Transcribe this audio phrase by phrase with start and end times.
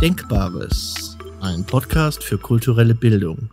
[0.00, 3.50] Denkbares, ein Podcast für kulturelle Bildung.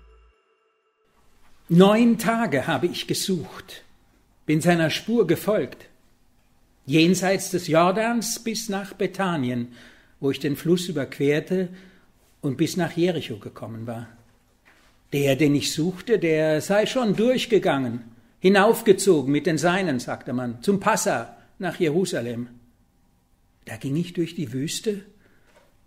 [1.70, 3.84] Neun Tage habe ich gesucht,
[4.46, 5.88] bin seiner Spur gefolgt,
[6.86, 9.70] jenseits des Jordans bis nach Bethanien,
[10.20, 11.70] wo ich den Fluss überquerte
[12.42, 14.08] und bis nach Jericho gekommen war.
[15.14, 18.04] Der, den ich suchte, der sei schon durchgegangen,
[18.40, 22.50] hinaufgezogen mit den Seinen, sagte man, zum Passa nach Jerusalem.
[23.66, 25.02] Da ging ich durch die Wüste,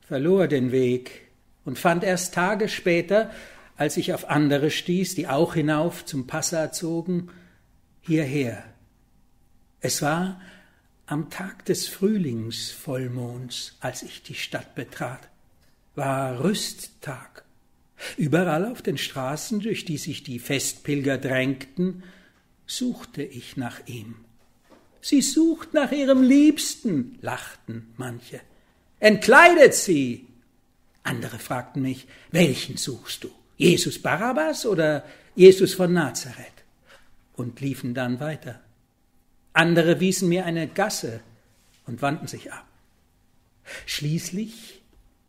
[0.09, 1.29] verlor den Weg
[1.67, 3.31] und fand erst Tage später,
[3.77, 7.29] als ich auf andere stieß, die auch hinauf zum Passa zogen,
[8.01, 8.65] hierher.
[9.81, 10.41] Es war
[11.05, 15.29] am Tag des Frühlingsvollmonds, als ich die Stadt betrat,
[15.95, 17.45] war Rüsttag.
[18.17, 22.03] Überall auf den Straßen, durch die sich die Festpilger drängten,
[22.67, 24.15] suchte ich nach ihm.
[25.03, 28.41] Sie sucht nach ihrem Liebsten, lachten manche.
[29.01, 30.27] Entkleidet sie!
[31.03, 33.31] Andere fragten mich, welchen suchst du?
[33.57, 36.47] Jesus Barabbas oder Jesus von Nazareth?
[37.35, 38.61] Und liefen dann weiter.
[39.53, 41.21] Andere wiesen mir eine Gasse
[41.87, 42.67] und wandten sich ab.
[43.87, 44.83] Schließlich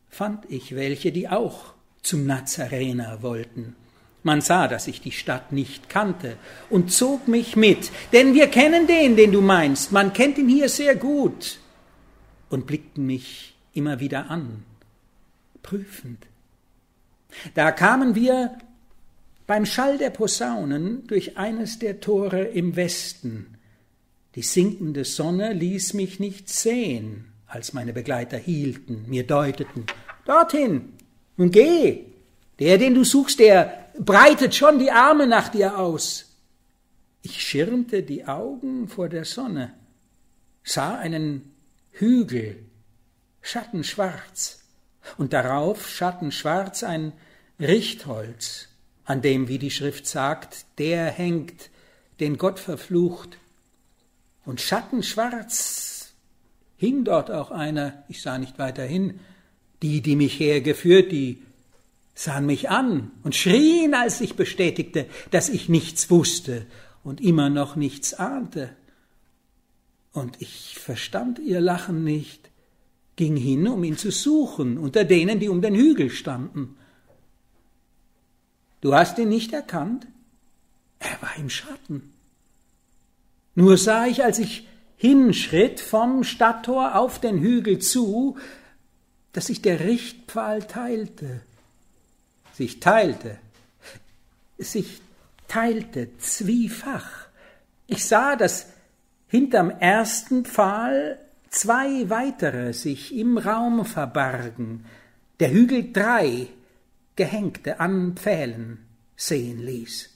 [0.09, 3.75] fand ich welche, die auch zum Nazarener wollten.
[4.23, 6.37] Man sah, dass ich die Stadt nicht kannte
[6.69, 10.67] und zog mich mit, denn wir kennen den, den du meinst, man kennt ihn hier
[10.67, 11.59] sehr gut,
[12.49, 14.63] und blickten mich immer wieder an,
[15.63, 16.27] prüfend.
[17.55, 18.57] Da kamen wir
[19.47, 23.57] beim Schall der Posaunen durch eines der Tore im Westen.
[24.35, 29.85] Die sinkende Sonne ließ mich nicht sehen, als meine Begleiter hielten, mir deuteten,
[30.25, 30.93] dorthin,
[31.37, 32.03] nun geh,
[32.59, 36.35] der, den du suchst, der breitet schon die Arme nach dir aus.
[37.21, 39.73] Ich schirmte die Augen vor der Sonne,
[40.63, 41.53] sah einen
[41.91, 42.68] Hügel,
[43.41, 44.59] schattenschwarz,
[45.17, 47.13] und darauf schattenschwarz ein
[47.59, 48.67] Richtholz,
[49.05, 51.69] an dem, wie die Schrift sagt, der hängt,
[52.19, 53.37] den Gott verflucht.
[54.45, 56.13] Und schattenschwarz
[56.77, 59.19] hing dort auch einer, ich sah nicht weiter hin,
[59.81, 61.41] die, die mich hergeführt, die
[62.13, 66.65] sahen mich an und schrien, als ich bestätigte, dass ich nichts wusste
[67.03, 68.69] und immer noch nichts ahnte.
[70.11, 72.48] Und ich verstand ihr Lachen nicht,
[73.19, 76.77] ging hin, um ihn zu suchen, unter denen, die um den Hügel standen.
[78.81, 80.07] Du hast ihn nicht erkannt?
[80.99, 82.13] Er war im Schatten.
[83.53, 88.37] Nur sah ich, als ich hinschritt vom Stadttor auf den Hügel zu,
[89.33, 91.41] dass sich der Richtpfahl teilte
[92.59, 93.37] sich teilte,
[94.57, 95.01] sich
[95.47, 97.27] teilte zwiefach.
[97.87, 98.67] Ich sah, dass
[99.27, 101.19] hinterm ersten Pfahl
[101.49, 104.85] zwei weitere sich im Raum verbargen,
[105.39, 106.47] der Hügel drei
[107.15, 108.79] Gehängte an Pfählen
[109.15, 110.09] sehen ließ.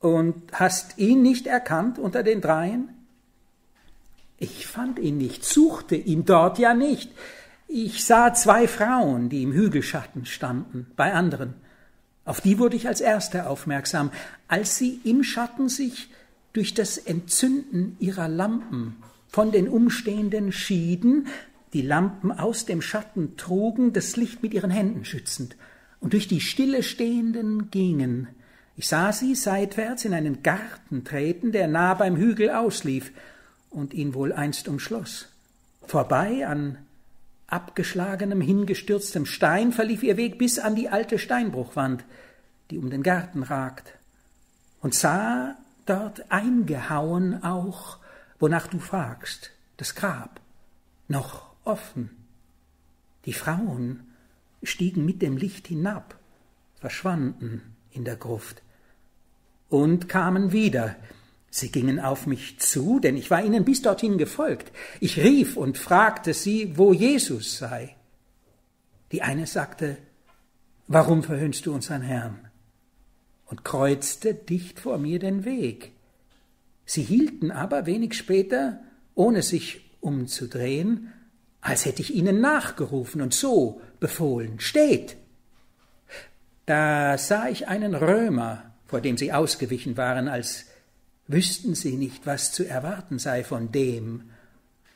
[0.00, 2.90] Und hast ihn nicht erkannt unter den dreien?
[4.36, 7.10] Ich fand ihn nicht, suchte ihn dort ja nicht.
[7.68, 11.54] Ich sah zwei Frauen, die im Hügelschatten standen, bei anderen.
[12.24, 14.10] Auf die wurde ich als Erste aufmerksam,
[14.48, 16.10] als sie im Schatten sich
[16.52, 18.96] durch das Entzünden ihrer Lampen
[19.34, 21.26] von den Umstehenden schieden,
[21.72, 25.56] die Lampen aus dem Schatten trugen, das Licht mit ihren Händen schützend,
[25.98, 28.28] und durch die Stille Stehenden gingen.
[28.76, 33.10] Ich sah sie seitwärts in einen Garten treten, der nah beim Hügel auslief
[33.70, 35.26] und ihn wohl einst umschloss.
[35.84, 36.78] Vorbei an
[37.48, 42.04] abgeschlagenem, hingestürztem Stein verlief ihr Weg bis an die alte Steinbruchwand,
[42.70, 43.94] die um den Garten ragt,
[44.80, 45.56] und sah
[45.86, 47.98] dort eingehauen auch,
[48.44, 50.38] wonach du fragst, das Grab,
[51.08, 52.10] noch offen.
[53.24, 54.02] Die Frauen
[54.62, 56.18] stiegen mit dem Licht hinab,
[56.74, 58.60] verschwanden in der Gruft
[59.70, 60.96] und kamen wieder,
[61.48, 64.72] Sie gingen auf mich zu, denn ich war ihnen bis dorthin gefolgt.
[65.00, 67.96] Ich rief und fragte sie, wo Jesus sei.
[69.10, 69.96] Die eine sagte,
[70.86, 72.50] Warum verhöhnst du unseren Herrn?
[73.46, 75.93] und kreuzte dicht vor mir den Weg.
[76.86, 78.80] Sie hielten aber wenig später,
[79.14, 81.12] ohne sich umzudrehen,
[81.60, 85.16] als hätte ich ihnen nachgerufen und so befohlen, steht.
[86.66, 90.66] Da sah ich einen Römer, vor dem sie ausgewichen waren, als
[91.26, 94.30] wüssten sie nicht, was zu erwarten sei von dem.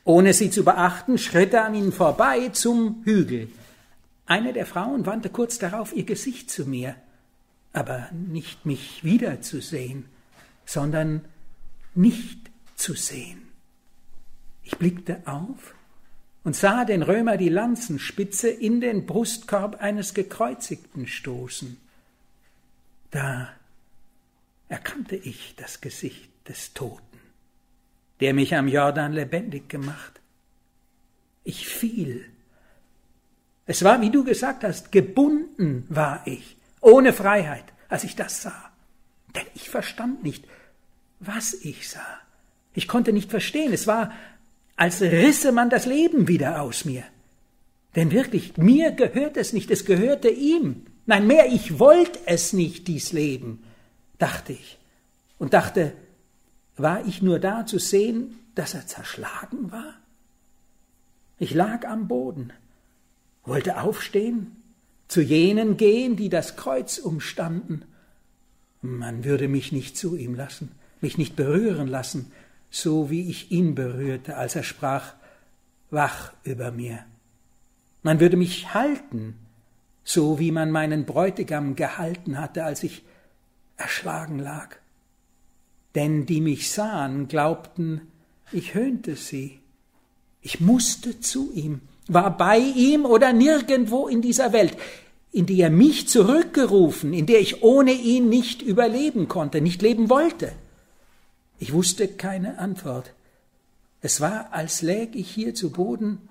[0.05, 3.49] Ohne sie zu beachten, schritt er an ihnen vorbei zum Hügel.
[4.27, 6.95] Eine der Frauen wandte kurz darauf ihr Gesicht zu mir,
[7.73, 10.05] aber nicht mich wiederzusehen,
[10.67, 11.25] sondern
[11.99, 13.43] nicht zu sehen.
[14.63, 15.75] Ich blickte auf
[16.45, 21.77] und sah den Römer die Lanzenspitze in den Brustkorb eines Gekreuzigten stoßen.
[23.11, 23.49] Da
[24.69, 27.19] erkannte ich das Gesicht des Toten,
[28.21, 30.21] der mich am Jordan lebendig gemacht.
[31.43, 32.25] Ich fiel.
[33.67, 38.71] Es war, wie du gesagt hast, gebunden war ich, ohne Freiheit, als ich das sah.
[39.35, 40.45] Denn ich verstand nicht,
[41.21, 42.21] was ich sah.
[42.75, 43.73] Ich konnte nicht verstehen.
[43.73, 44.13] Es war,
[44.77, 47.05] als risse man das Leben wieder aus mir.
[47.97, 50.87] Denn wirklich, mir gehört es nicht, es gehörte ihm.
[51.07, 53.65] Nein, mehr, ich wollte es nicht, dies Leben,
[54.19, 54.79] dachte ich.
[55.39, 55.93] Und dachte,
[56.77, 59.95] war ich nur da zu sehen, dass er zerschlagen war?
[61.39, 62.53] Ich lag am Boden,
[63.45, 64.57] wollte aufstehen,
[65.09, 67.85] zu jenen gehen, die das Kreuz umstanden.
[68.83, 70.71] Man würde mich nicht zu ihm lassen,
[71.03, 72.33] mich nicht berühren lassen,
[72.71, 75.15] so wie ich ihn berührte, als er sprach,
[75.91, 77.05] wach über mir.
[78.03, 79.35] Man würde mich halten,
[80.05, 83.05] so wie man meinen Bräutigam gehalten hatte, als ich
[83.77, 84.77] erschlagen lag.
[85.95, 88.03] Denn die mich sahen, glaubten,
[88.53, 89.61] ich höhnte sie.
[90.41, 94.77] Ich musste zu ihm, war bei ihm oder nirgendwo in dieser Welt,
[95.33, 100.09] in die er mich zurückgerufen, in der ich ohne ihn nicht überleben konnte, nicht leben
[100.09, 100.53] wollte.
[101.59, 103.13] Ich wusste keine Antwort.
[104.01, 106.29] Es war, als läg ich hier zu Boden,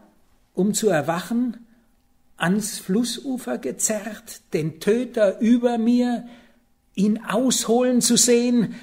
[0.54, 1.66] um zu erwachen,
[2.38, 6.28] ans Flussufer gezerrt, den Töter über mir,
[6.96, 8.76] ihn ausholen zu sehen.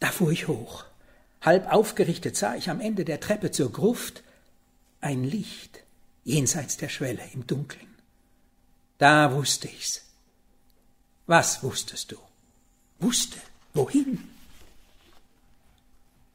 [0.00, 0.84] Da fuhr ich hoch.
[1.40, 4.22] Halb aufgerichtet sah ich am Ende der Treppe zur Gruft
[5.00, 5.80] ein Licht
[6.24, 7.86] jenseits der Schwelle im Dunkeln.
[8.98, 10.02] Da wusste ich's.
[11.26, 12.16] Was wusstest du?
[13.00, 13.38] Wusste.
[13.74, 14.18] Wohin?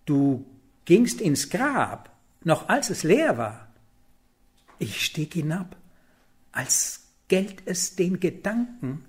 [0.05, 0.45] Du
[0.85, 2.09] gingst ins Grab,
[2.43, 3.67] noch als es leer war.
[4.79, 5.75] Ich stieg hinab,
[6.51, 9.03] als gält es den Gedanken,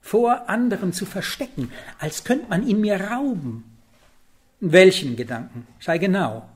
[0.00, 3.64] vor anderen zu verstecken, als könnte man ihn mir rauben.
[4.60, 5.66] Welchen Gedanken?
[5.80, 6.48] Sei genau.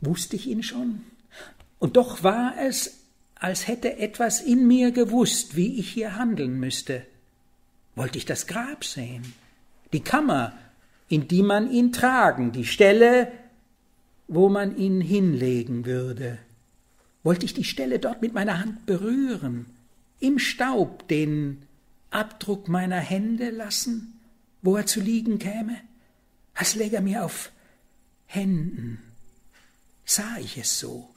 [0.00, 1.02] Wusste ich ihn schon?
[1.78, 3.02] Und doch war es,
[3.34, 7.06] als hätte etwas in mir gewusst, wie ich hier handeln müsste.
[7.94, 9.34] Wollte ich das Grab sehen,
[9.92, 10.52] die Kammer,
[11.08, 13.30] in die man ihn tragen, die Stelle,
[14.28, 16.38] wo man ihn hinlegen würde.
[17.22, 19.66] Wollte ich die Stelle dort mit meiner Hand berühren,
[20.20, 21.62] im Staub den
[22.10, 24.20] Abdruck meiner Hände lassen,
[24.62, 25.76] wo er zu liegen käme?
[26.54, 27.50] Als läge er mir auf
[28.26, 29.02] Händen.
[30.04, 31.08] Sah ich es so?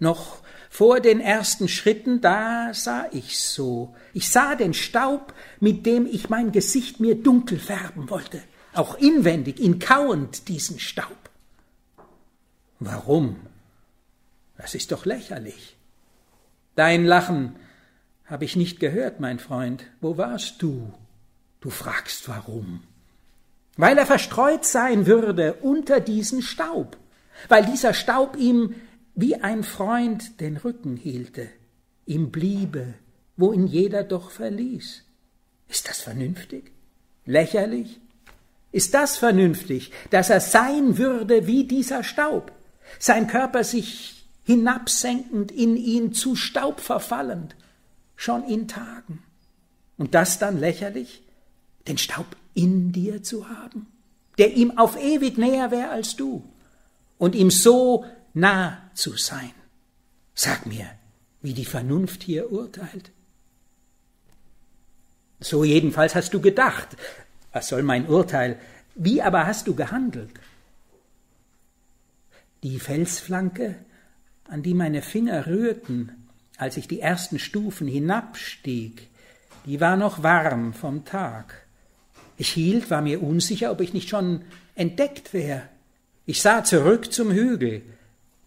[0.00, 3.94] Noch vor den ersten Schritten, da sah ich's so.
[4.12, 8.42] Ich sah den Staub, mit dem ich mein Gesicht mir dunkel färben wollte,
[8.74, 11.16] auch inwendig, ihn kauend diesen Staub.
[12.80, 13.36] Warum?
[14.56, 15.76] Das ist doch lächerlich.
[16.74, 17.56] Dein Lachen
[18.24, 19.84] habe ich nicht gehört, mein Freund.
[20.00, 20.92] Wo warst du?
[21.60, 22.82] Du fragst warum.
[23.76, 26.96] Weil er verstreut sein würde unter diesen Staub,
[27.48, 28.74] weil dieser Staub ihm
[29.20, 31.48] wie ein Freund den Rücken hielte,
[32.06, 32.94] ihm bliebe,
[33.36, 35.02] wo ihn jeder doch verließ.
[35.66, 36.70] Ist das vernünftig?
[37.26, 38.00] Lächerlich?
[38.70, 42.52] Ist das vernünftig, dass er sein würde wie dieser Staub,
[43.00, 47.56] sein Körper sich hinabsenkend in ihn zu Staub verfallend,
[48.14, 49.24] schon in Tagen?
[49.96, 51.24] Und das dann lächerlich,
[51.88, 53.88] den Staub in dir zu haben,
[54.38, 56.44] der ihm auf ewig näher wäre als du
[57.18, 59.54] und ihm so nah zu sein.
[60.34, 60.86] Sag mir,
[61.40, 63.10] wie die Vernunft hier urteilt.
[65.40, 66.96] So jedenfalls hast du gedacht.
[67.52, 68.58] Was soll mein Urteil?
[68.94, 70.30] Wie aber hast du gehandelt?
[72.64, 73.76] Die Felsflanke,
[74.44, 76.26] an die meine Finger rührten,
[76.56, 79.08] als ich die ersten Stufen hinabstieg,
[79.64, 81.66] die war noch warm vom Tag.
[82.36, 84.42] Ich hielt, war mir unsicher, ob ich nicht schon
[84.74, 85.62] entdeckt wäre.
[86.26, 87.82] Ich sah zurück zum Hügel,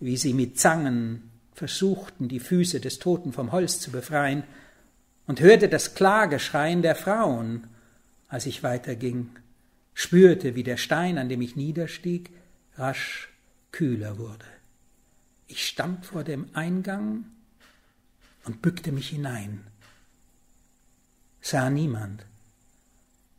[0.01, 4.43] wie sie mit Zangen versuchten, die Füße des Toten vom Holz zu befreien,
[5.27, 7.67] und hörte das Klageschreien der Frauen,
[8.27, 9.29] als ich weiterging,
[9.93, 12.31] spürte, wie der Stein, an dem ich niederstieg,
[12.75, 13.29] rasch
[13.71, 14.45] kühler wurde.
[15.47, 17.25] Ich stand vor dem Eingang
[18.45, 19.61] und bückte mich hinein,
[21.41, 22.25] sah niemand.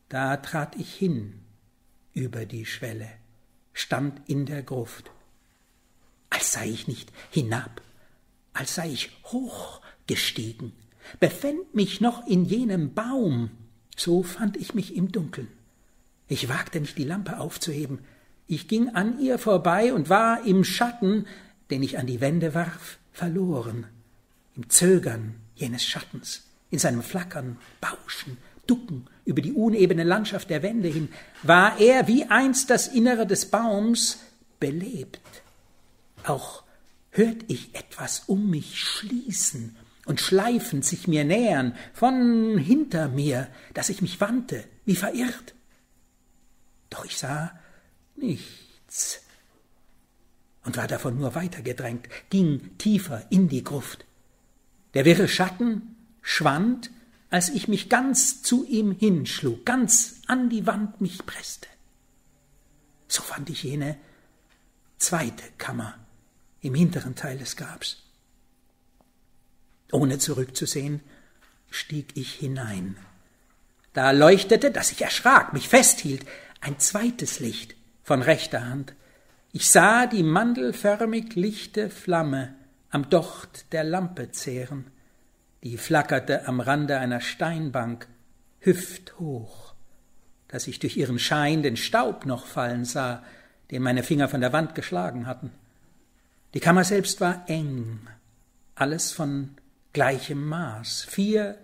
[0.09, 1.41] Da trat ich hin
[2.15, 3.09] über die Schwelle,
[3.73, 5.11] stand in der Gruft
[6.33, 7.83] als sei ich nicht hinab,
[8.55, 10.73] als sei ich hochgestiegen,
[11.21, 13.51] befänd mich noch in jenem Baum,
[13.97, 15.49] so fand ich mich im Dunkeln.
[16.29, 17.99] Ich wagte nicht, die Lampe aufzuheben,
[18.47, 21.27] Ich ging an ihr vorbei und war im Schatten,
[21.71, 23.87] den ich an die Wände warf, verloren,
[24.57, 28.37] im Zögern jenes Schattens, in seinem Flackern, Bauschen,
[28.67, 31.09] Ducken über die unebene Landschaft der Wände hin,
[31.43, 34.19] war er wie einst das Innere des Baums
[34.59, 35.42] belebt.
[36.25, 36.63] Auch
[37.11, 39.77] hört ich etwas um mich schließen
[40.07, 45.55] und schleifend sich mir nähern, von hinter mir, dass ich mich wandte, wie verirrt.
[46.91, 47.53] Doch ich sah
[48.17, 49.21] nichts
[50.65, 54.05] und war davon nur weitergedrängt, ging tiefer in die Gruft.
[54.95, 56.91] Der wirre Schatten schwand,
[57.31, 61.69] als ich mich ganz zu ihm hinschlug, ganz an die Wand mich presste.
[63.09, 63.97] So fand ich jene
[64.99, 65.95] zweite Kammer
[66.63, 68.03] im hinteren Teil des Grabs.
[69.93, 71.01] Ohne zurückzusehen,
[71.71, 72.97] stieg ich hinein.
[73.93, 76.25] Da leuchtete, dass ich erschrak, mich festhielt,
[76.61, 78.95] ein zweites Licht von rechter Hand.
[79.53, 82.55] Ich sah die mandelförmig lichte Flamme
[82.89, 84.91] am Docht der Lampe zehren,
[85.63, 88.07] die flackerte am Rande einer Steinbank,
[88.61, 89.75] hüfthoch,
[90.49, 93.25] dass ich durch ihren Schein den Staub noch fallen sah,
[93.71, 95.51] den meine Finger von der Wand geschlagen hatten.
[96.55, 98.01] Die Kammer selbst war eng,
[98.75, 99.55] alles von
[99.93, 101.57] gleichem Maß, vier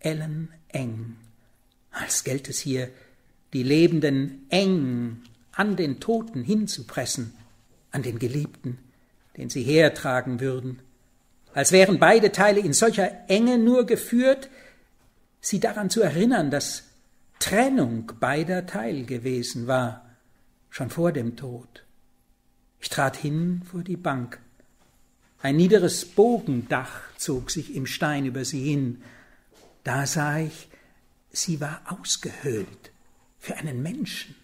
[0.00, 1.16] Ellen eng,
[1.90, 2.90] als gält es hier,
[3.54, 5.22] die Lebenden eng
[5.52, 7.32] an den Toten hinzupressen,
[7.90, 8.78] an den Geliebten,
[9.36, 10.80] den sie hertragen würden,
[11.54, 14.50] als wären beide Teile in solcher Enge nur geführt,
[15.40, 16.84] sie daran zu erinnern, dass
[17.38, 20.04] Trennung beider Teil gewesen war,
[20.68, 21.83] schon vor dem Tod.
[22.84, 24.38] Ich trat hin vor die Bank.
[25.40, 29.02] Ein niederes Bogendach zog sich im Stein über sie hin.
[29.84, 30.68] Da sah ich,
[31.30, 32.92] sie war ausgehöhlt
[33.38, 34.34] für einen Menschen.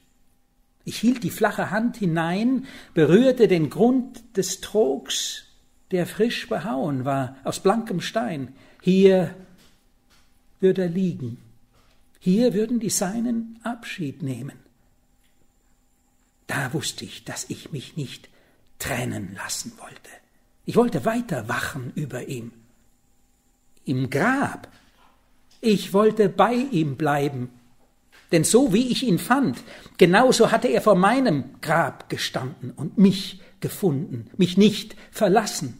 [0.86, 5.44] Ich hielt die flache Hand hinein, berührte den Grund des Trogs,
[5.90, 8.54] der frisch behauen war, aus blankem Stein.
[8.80, 9.34] Hier
[10.60, 11.36] würde er liegen.
[12.20, 14.59] Hier würden die Seinen Abschied nehmen.
[16.50, 18.28] Da wusste ich, dass ich mich nicht
[18.80, 20.10] trennen lassen wollte.
[20.66, 22.50] Ich wollte weiter wachen über ihm.
[23.84, 24.66] Im Grab.
[25.60, 27.50] Ich wollte bei ihm bleiben,
[28.32, 29.62] denn so wie ich ihn fand,
[29.96, 35.78] genauso hatte er vor meinem Grab gestanden und mich gefunden, mich nicht verlassen.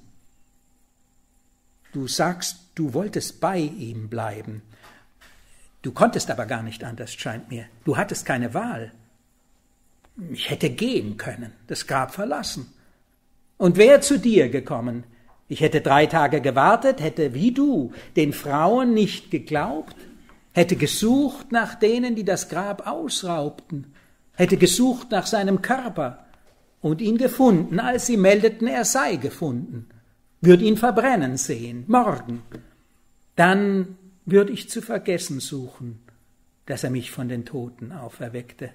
[1.93, 4.63] Du sagst, du wolltest bei ihm bleiben.
[5.83, 7.67] Du konntest aber gar nicht anders, scheint mir.
[7.83, 8.93] Du hattest keine Wahl.
[10.33, 12.73] Ich hätte gehen können, das Grab verlassen.
[13.57, 15.05] Und wer zu dir gekommen?
[15.49, 19.97] Ich hätte drei Tage gewartet, hätte wie du den Frauen nicht geglaubt,
[20.53, 23.93] hätte gesucht nach denen, die das Grab ausraubten,
[24.35, 26.25] hätte gesucht nach seinem Körper
[26.81, 29.89] und ihn gefunden, als sie meldeten, er sei gefunden,
[30.41, 32.43] würde ihn verbrennen sehen, morgen.
[33.37, 36.01] Dann würde ich zu vergessen suchen,
[36.67, 38.71] dass er mich von den Toten auferweckte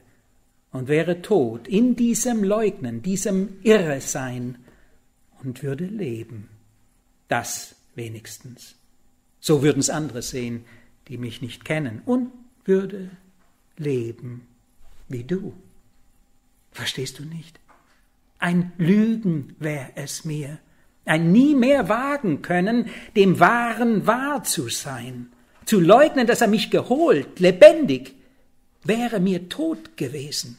[0.76, 4.58] und wäre tot in diesem Leugnen, diesem Irresein
[5.42, 6.50] und würde leben.
[7.30, 8.76] Das wenigstens.
[9.40, 10.66] So würden's andere sehen,
[11.08, 12.30] die mich nicht kennen, und
[12.66, 13.10] würde
[13.78, 14.48] leben
[15.08, 15.54] wie du.
[16.74, 17.58] Verstehst du nicht?
[18.38, 20.60] Ein Lügen wär es mir,
[21.06, 25.28] ein nie mehr wagen können, dem Wahren wahr zu sein,
[25.64, 28.14] zu leugnen, dass er mich geholt, lebendig,
[28.84, 30.58] wäre mir tot gewesen.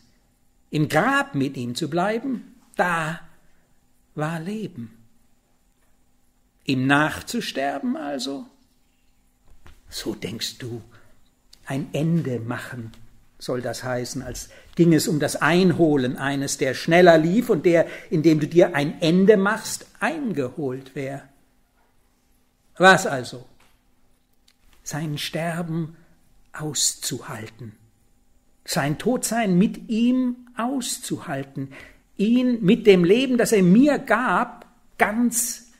[0.70, 3.20] Im Grab mit ihm zu bleiben, da
[4.14, 4.96] war Leben.
[6.64, 8.46] Ihm nachzusterben also,
[9.88, 10.82] so denkst du,
[11.66, 12.92] ein Ende machen
[13.38, 17.86] soll das heißen, als ging es um das Einholen eines, der schneller lief und der,
[18.10, 21.28] indem du dir ein Ende machst, eingeholt wär.
[22.78, 23.46] Was also?
[24.82, 25.96] Sein Sterben
[26.52, 27.76] auszuhalten,
[28.66, 31.72] sein Todsein mit ihm auszuhalten,
[32.16, 34.66] ihn mit dem Leben, das er mir gab,
[34.98, 35.72] ganz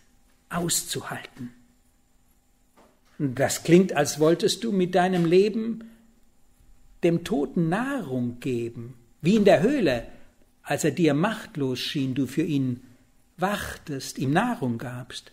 [0.48, 1.52] auszuhalten.
[3.18, 5.90] Das klingt, als wolltest du mit deinem Leben
[7.02, 10.06] dem Toten Nahrung geben, wie in der Höhle,
[10.62, 12.82] als er dir machtlos schien, du für ihn
[13.36, 15.32] wachtest, ihm Nahrung gabst.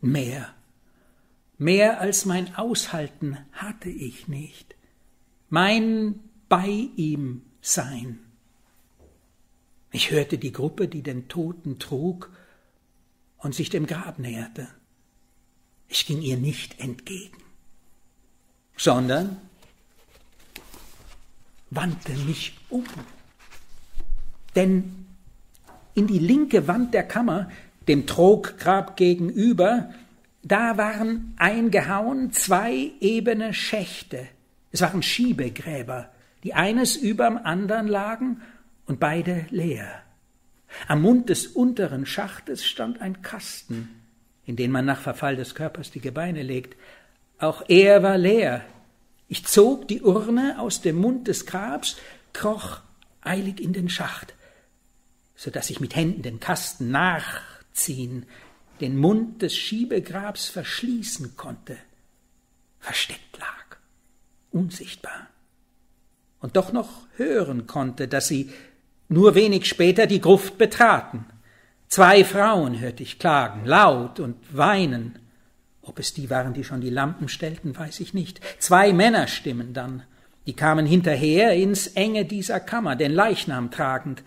[0.00, 0.54] Mehr,
[1.58, 4.74] mehr als mein Aushalten hatte ich nicht,
[5.54, 6.18] mein
[6.48, 8.18] bei ihm sein.
[9.92, 12.32] Ich hörte die Gruppe, die den Toten trug
[13.38, 14.66] und sich dem Grab näherte.
[15.86, 17.38] Ich ging ihr nicht entgegen,
[18.76, 19.36] sondern
[21.70, 22.84] wandte mich um
[24.56, 25.06] Denn
[25.94, 27.48] in die linke Wand der Kammer,
[27.86, 29.94] dem Troggrab gegenüber,
[30.42, 34.26] da waren eingehauen zwei ebene Schächte.
[34.74, 36.10] Es waren Schiebegräber,
[36.42, 38.42] die eines überm andern lagen
[38.86, 40.02] und beide leer.
[40.88, 43.88] Am Mund des unteren Schachtes stand ein Kasten,
[44.44, 46.76] in den man nach Verfall des Körpers die Gebeine legt.
[47.38, 48.64] Auch er war leer.
[49.28, 51.96] Ich zog die Urne aus dem Mund des Grabs,
[52.32, 52.80] kroch
[53.20, 54.34] eilig in den Schacht,
[55.36, 58.26] so dass ich mit Händen den Kasten nachziehen,
[58.80, 61.76] den Mund des Schiebegrabs verschließen konnte,
[62.80, 63.63] versteckt lag,
[64.54, 65.28] unsichtbar,
[66.40, 68.50] und doch noch hören konnte, dass sie
[69.08, 71.26] nur wenig später die Gruft betraten.
[71.88, 75.18] Zwei Frauen hörte ich klagen, laut und weinen.
[75.82, 78.40] Ob es die waren, die schon die Lampen stellten, weiß ich nicht.
[78.58, 80.02] Zwei Männerstimmen dann,
[80.46, 84.22] die kamen hinterher ins Enge dieser Kammer, den Leichnam tragend.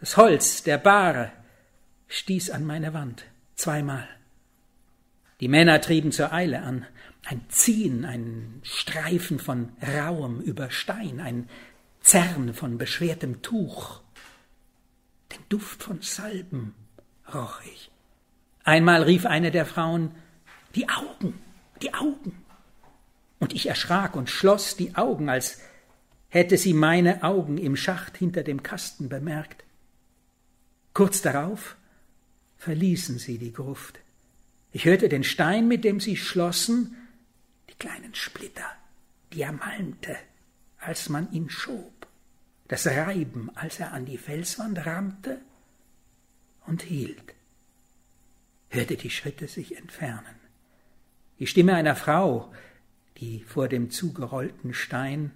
[0.00, 1.30] Das Holz der Bahre
[2.08, 3.24] stieß an meine Wand,
[3.54, 4.08] zweimal.
[5.40, 6.86] Die Männer trieben zur Eile an,
[7.24, 11.48] ein Ziehen, ein Streifen von rauem über Stein, ein
[12.00, 14.00] Zerren von beschwertem Tuch.
[15.30, 16.74] Den Duft von Salben
[17.32, 17.90] roch ich.
[18.64, 20.12] Einmal rief eine der Frauen,
[20.74, 21.38] die Augen,
[21.80, 22.44] die Augen.
[23.38, 25.60] Und ich erschrak und schloss die Augen, als
[26.28, 29.64] hätte sie meine Augen im Schacht hinter dem Kasten bemerkt.
[30.94, 31.76] Kurz darauf
[32.58, 33.98] verließen sie die Gruft.
[34.70, 36.96] Ich hörte den Stein, mit dem sie schlossen,
[37.82, 38.70] kleinen Splitter,
[39.32, 40.16] die er malmte,
[40.78, 42.06] als man ihn schob,
[42.68, 45.40] das Reiben, als er an die Felswand rammte
[46.64, 47.34] und hielt,
[48.68, 50.36] hörte die Schritte sich entfernen.
[51.40, 52.54] Die Stimme einer Frau,
[53.16, 55.32] die vor dem zugerollten Stein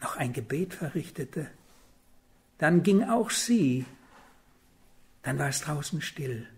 [0.00, 1.50] noch ein Gebet verrichtete.
[2.56, 3.84] Dann ging auch sie.
[5.22, 6.48] Dann war es draußen still,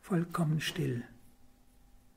[0.00, 1.02] vollkommen still.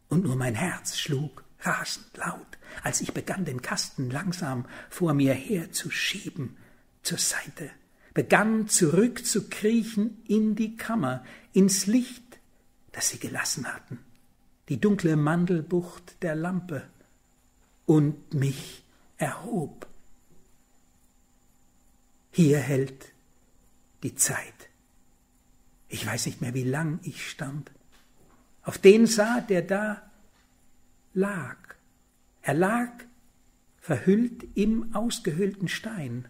[0.07, 5.33] Und nur mein Herz schlug rasend laut, als ich begann, den Kasten langsam vor mir
[5.33, 6.57] herzuschieben,
[7.03, 7.69] zur Seite,
[8.13, 12.39] begann zurückzukriechen in die Kammer, ins Licht,
[12.91, 13.99] das sie gelassen hatten
[14.69, 16.87] die dunkle Mandelbucht der Lampe
[17.85, 18.83] und mich
[19.17, 19.87] erhob.
[22.31, 23.13] Hier hält
[24.03, 24.53] die Zeit.
[25.87, 27.71] Ich weiß nicht mehr, wie lang ich stand.
[28.61, 30.06] Auf den sah, der da
[31.17, 31.57] lag.
[32.43, 32.91] Er lag
[33.79, 36.27] verhüllt im ausgehöhlten Stein,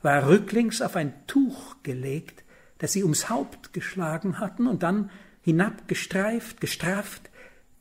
[0.00, 2.44] war rücklings auf ein Tuch gelegt,
[2.78, 5.10] das sie ums Haupt geschlagen hatten und dann
[5.42, 7.30] hinabgestreift, gestrafft,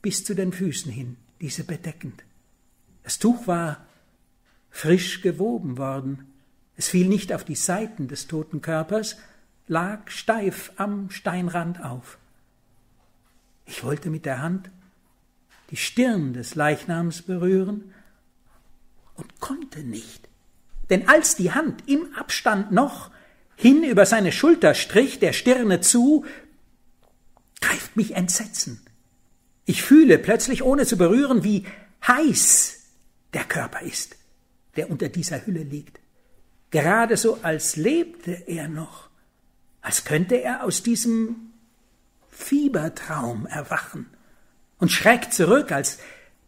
[0.01, 2.23] bis zu den Füßen hin, diese bedeckend.
[3.03, 3.85] Das Tuch war
[4.71, 6.25] frisch gewoben worden.
[6.75, 9.17] Es fiel nicht auf die Seiten des toten Körpers,
[9.67, 12.17] lag steif am Steinrand auf.
[13.65, 14.71] Ich wollte mit der Hand
[15.69, 17.93] die Stirn des Leichnams berühren
[19.15, 20.29] und konnte nicht.
[20.89, 23.11] Denn als die Hand im Abstand noch
[23.55, 26.25] hin über seine Schulter strich, der Stirne zu,
[27.59, 28.81] greift mich Entsetzen.
[29.65, 31.65] Ich fühle plötzlich, ohne zu berühren, wie
[32.07, 32.79] heiß
[33.33, 34.15] der Körper ist,
[34.77, 35.99] der unter dieser Hülle liegt.
[36.69, 39.09] Gerade so, als lebte er noch,
[39.81, 41.51] als könnte er aus diesem
[42.29, 44.05] Fiebertraum erwachen
[44.79, 45.99] und schreckt zurück, als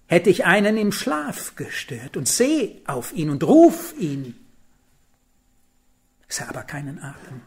[0.08, 4.36] hätte ich einen im Schlaf gestört und seh auf ihn und ruf ihn.
[6.28, 7.42] Sah aber keinen Atem,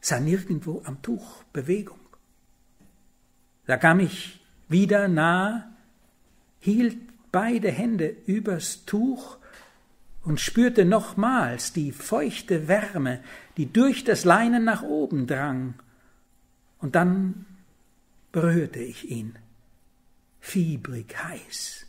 [0.00, 1.98] sah nirgendwo am Tuch Bewegung.
[3.66, 5.72] Da kam ich wieder nah,
[6.60, 6.98] hielt
[7.32, 9.38] beide Hände übers Tuch
[10.22, 13.20] und spürte nochmals die feuchte Wärme,
[13.56, 15.74] die durch das Leinen nach oben drang.
[16.78, 17.46] Und dann
[18.32, 19.36] berührte ich ihn.
[20.46, 21.86] Fiebrig heiß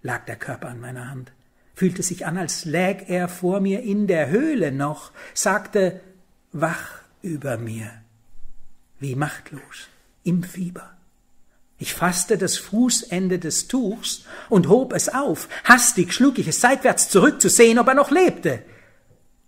[0.00, 1.32] lag der Körper an meiner Hand,
[1.74, 6.00] fühlte sich an, als läg er vor mir in der Höhle noch, sagte
[6.52, 7.90] wach über mir,
[9.00, 9.88] wie machtlos,
[10.22, 10.96] im Fieber.
[11.78, 15.48] Ich fasste das Fußende des Tuchs und hob es auf.
[15.64, 18.62] Hastig schlug ich es seitwärts zurück, zu sehen, ob er noch lebte,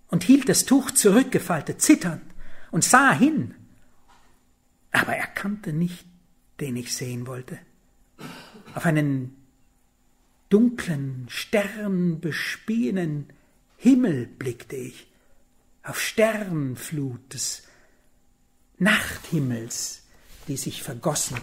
[0.08, 2.24] und hielt das Tuch zurückgefaltet, zitternd,
[2.72, 3.54] und sah hin.
[4.90, 6.04] Aber er kannte nicht,
[6.60, 7.58] den ich sehen wollte.
[8.74, 9.36] Auf einen
[10.48, 13.26] dunklen, sternbespienen
[13.76, 15.06] Himmel blickte ich,
[15.82, 17.64] auf Sternflut des
[18.78, 20.02] Nachthimmels,
[20.48, 21.38] die sich vergossen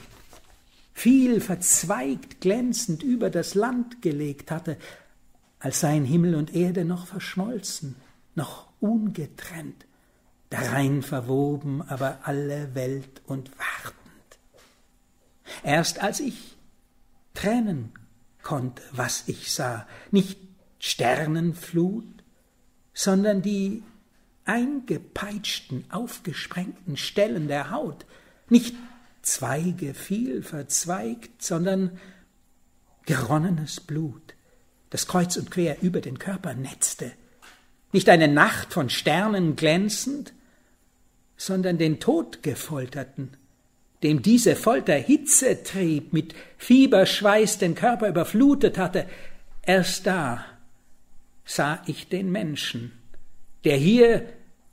[1.00, 4.78] viel verzweigt glänzend über das Land gelegt hatte,
[5.60, 7.96] als seien Himmel und Erde noch verschmolzen,
[8.36, 9.86] noch ungetrennt,
[10.50, 13.96] darein verwoben aber alle Welt und wartend.
[15.64, 16.58] Erst als ich
[17.40, 17.94] trennen
[18.42, 20.40] konnte, was ich sah, nicht
[20.80, 22.06] Sternenflut,
[22.94, 23.84] sondern die
[24.44, 28.06] eingepeitschten, aufgesprengten Stellen der Haut,
[28.50, 28.76] nicht
[29.22, 32.00] Zweige viel verzweigt, sondern
[33.06, 34.34] geronnenes Blut,
[34.90, 37.12] das kreuz und quer über den Körper netzte,
[37.92, 40.34] nicht eine Nacht von Sternen glänzend,
[41.38, 43.38] sondern den Todgefolterten,
[44.04, 49.08] dem diese Folter Hitze trieb, mit Fieberschweiß den Körper überflutet hatte,
[49.62, 50.46] erst da
[51.46, 52.92] sah ich den Menschen,
[53.66, 54.26] der hier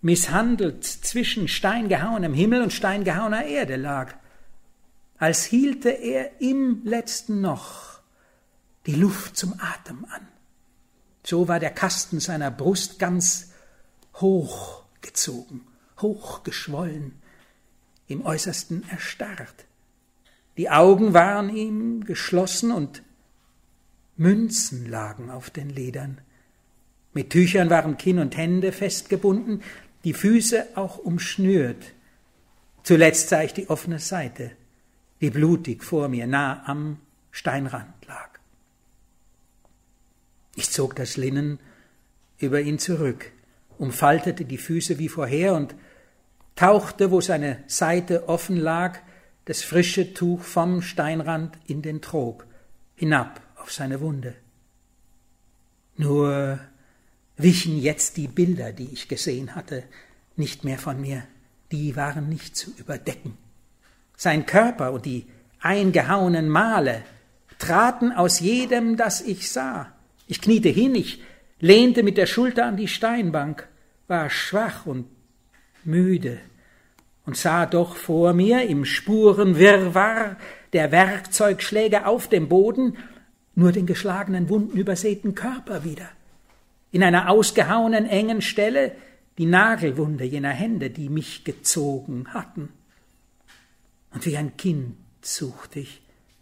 [0.02, 4.14] misshandelt zwischen steingehauenem Himmel und steingehauener Erde lag,
[5.18, 8.00] als hielte er im letzten noch
[8.86, 10.28] die Luft zum Atem an.
[11.24, 13.52] So war der Kasten seiner Brust ganz
[14.14, 15.62] hochgezogen,
[16.00, 17.20] hochgeschwollen,
[18.08, 19.66] im äußersten erstarrt.
[20.56, 23.02] Die Augen waren ihm geschlossen und
[24.16, 26.20] Münzen lagen auf den Ledern.
[27.12, 29.62] Mit Tüchern waren Kinn und Hände festgebunden,
[30.04, 31.92] die Füße auch umschnürt.
[32.82, 34.52] Zuletzt sah ich die offene Seite,
[35.20, 38.38] die blutig vor mir nah am Steinrand lag.
[40.54, 41.58] Ich zog das Linnen
[42.38, 43.32] über ihn zurück,
[43.78, 45.74] umfaltete die Füße wie vorher und
[46.56, 48.98] tauchte, wo seine Seite offen lag,
[49.44, 52.46] das frische Tuch vom Steinrand in den Trog,
[52.96, 54.34] hinab auf seine Wunde.
[55.96, 56.58] Nur
[57.36, 59.84] wichen jetzt die Bilder, die ich gesehen hatte,
[60.34, 61.22] nicht mehr von mir,
[61.70, 63.36] die waren nicht zu überdecken.
[64.16, 65.26] Sein Körper und die
[65.60, 67.02] eingehauenen Male
[67.58, 69.92] traten aus jedem, das ich sah.
[70.26, 71.22] Ich kniete hin, ich
[71.60, 73.68] lehnte mit der Schulter an die Steinbank,
[74.08, 75.06] war schwach und
[75.86, 76.38] müde
[77.24, 80.36] und sah doch vor mir im Spurenwirrwarr
[80.72, 82.96] der Werkzeugschläge auf dem Boden
[83.54, 86.08] nur den geschlagenen, wunden übersäten Körper wieder.
[86.92, 88.92] In einer ausgehauenen, engen Stelle
[89.38, 92.68] die Nagelwunde jener Hände, die mich gezogen hatten.
[94.12, 96.00] Und wie ein Kind suchte ich,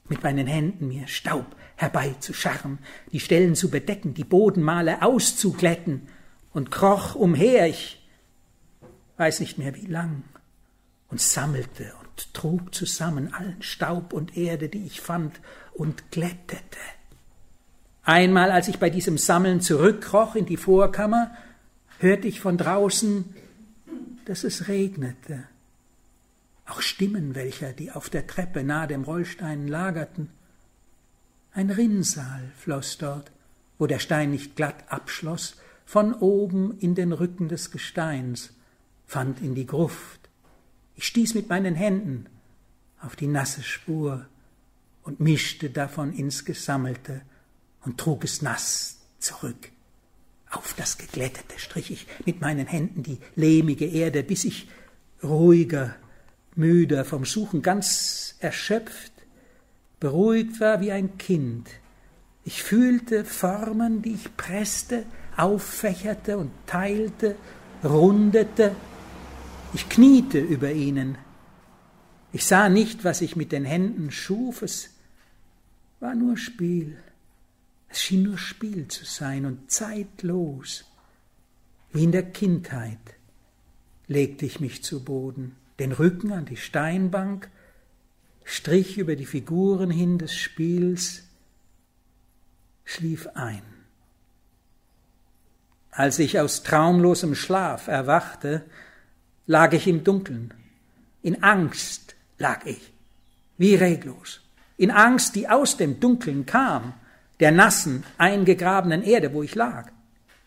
[0.09, 2.79] mit meinen Händen mir Staub herbeizuscharren,
[3.11, 6.03] die Stellen zu bedecken, die Bodenmale auszuglätten
[6.53, 8.04] und kroch umher, ich
[9.17, 10.23] weiß nicht mehr wie lang,
[11.09, 15.41] und sammelte und trug zusammen allen Staub und Erde, die ich fand,
[15.73, 16.79] und glättete.
[18.03, 21.35] Einmal, als ich bei diesem Sammeln zurückkroch in die Vorkammer,
[21.99, 23.35] hörte ich von draußen,
[24.25, 25.45] dass es regnete.
[26.67, 30.31] Auch Stimmen welcher, die auf der Treppe nahe dem Rollstein lagerten.
[31.53, 33.31] Ein Rinnsal floss dort,
[33.79, 38.55] wo der Stein nicht glatt abschloss, von oben in den Rücken des Gesteins,
[39.07, 40.21] fand in die Gruft.
[40.97, 42.27] Ich stieß mit meinen Händen
[43.01, 44.27] auf die nasse Spur
[45.03, 47.23] und mischte davon ins Gesammelte
[47.83, 49.71] und trug es nass zurück.
[50.51, 54.69] Auf das Geglättete strich ich mit meinen Händen die lehmige Erde, bis ich
[55.23, 55.95] ruhiger,
[56.55, 59.13] müder vom Suchen, ganz erschöpft,
[60.01, 61.69] beruhigt war wie ein Kind.
[62.45, 65.05] Ich fühlte Formen, die ich presste,
[65.37, 67.37] auffächerte und teilte,
[67.83, 68.77] rundete.
[69.75, 71.19] Ich kniete über ihnen.
[72.33, 74.91] Ich sah nicht, was ich mit den Händen schuf, es
[75.99, 76.97] war nur Spiel.
[77.89, 80.85] Es schien nur Spiel zu sein und zeitlos.
[81.93, 82.99] Wie in der Kindheit
[84.07, 87.51] legte ich mich zu Boden, den Rücken an die Steinbank,
[88.45, 91.25] strich über die Figuren hin des Spiels,
[92.85, 93.63] schlief ein.
[95.91, 98.65] Als ich aus traumlosem Schlaf erwachte,
[99.47, 100.55] lag ich im Dunkeln.
[101.23, 102.93] In Angst lag ich,
[103.59, 104.41] wie reglos.
[104.77, 106.95] In Angst, die aus dem Dunkeln kam
[107.41, 109.91] der nassen, eingegrabenen Erde, wo ich lag.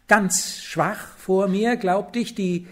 [0.08, 2.68] Ganz schwach vor mir glaubte ich, die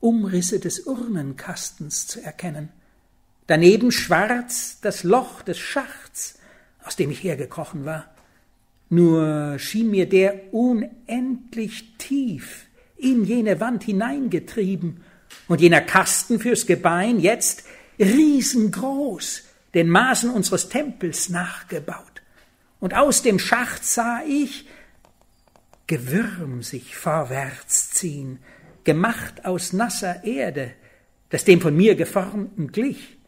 [0.00, 2.68] Umrisse des Urnenkastens zu erkennen.
[3.46, 6.38] Daneben schwarz das Loch des Schachts,
[6.82, 8.06] aus dem ich hergekrochen war.
[8.90, 15.03] Nur schien mir der unendlich tief in jene Wand hineingetrieben
[15.48, 17.64] und jener Kasten fürs Gebein jetzt
[17.98, 19.42] riesengroß,
[19.74, 22.22] den Maßen unseres Tempels nachgebaut
[22.80, 24.66] und aus dem Schacht sah ich
[25.86, 28.38] Gewürm sich vorwärts ziehen,
[28.84, 30.72] gemacht aus nasser Erde,
[31.28, 33.18] das dem von mir geformten glich.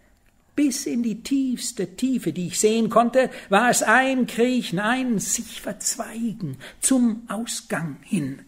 [0.55, 5.61] Bis in die tiefste Tiefe, die ich sehen konnte, war es ein Kriechen, ein sich
[5.61, 8.41] verzweigen zum Ausgang hin.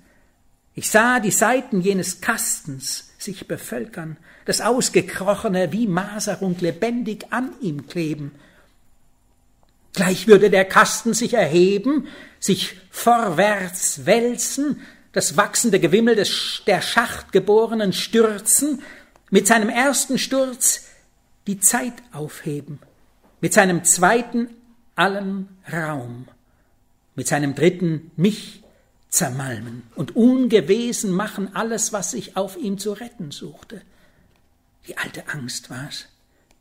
[0.79, 7.89] Ich sah die Seiten jenes Kastens sich bevölkern, das Ausgekrochene wie Maserung lebendig an ihm
[7.89, 8.31] kleben.
[9.93, 12.07] Gleich würde der Kasten sich erheben,
[12.39, 18.81] sich vorwärts wälzen, das wachsende Gewimmel des, der Schachtgeborenen stürzen,
[19.31, 20.85] mit seinem ersten Sturz
[21.49, 22.79] die Zeit aufheben,
[23.41, 24.49] mit seinem zweiten
[24.95, 26.29] allen Raum,
[27.17, 28.63] mit seinem dritten mich
[29.09, 33.83] zermalmen und ungewesen machen alles, was sich auf ihm zu retten suchte.
[34.87, 36.07] Die alte Angst war's,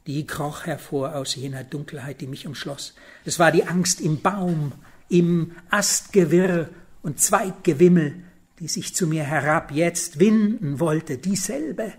[0.05, 2.93] die kroch hervor aus jener Dunkelheit, die mich umschloss.
[3.25, 4.73] Es war die Angst im Baum,
[5.09, 6.69] im Astgewirr
[7.01, 8.15] und Zweiggewimmel,
[8.59, 11.93] die sich zu mir herab jetzt winden wollte, dieselbe.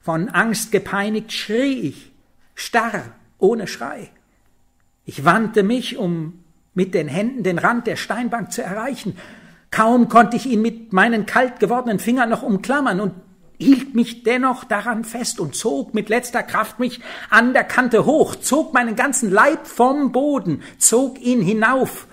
[0.00, 2.12] Von Angst gepeinigt schrie ich,
[2.54, 4.10] starr, ohne Schrei.
[5.04, 9.16] Ich wandte mich, um mit den Händen den Rand der Steinbank zu erreichen,
[9.70, 13.14] Kaum konnte ich ihn mit meinen kalt gewordenen Fingern noch umklammern und
[13.58, 18.36] hielt mich dennoch daran fest und zog mit letzter Kraft mich an der Kante hoch,
[18.36, 22.06] zog meinen ganzen Leib vom Boden, zog ihn hinauf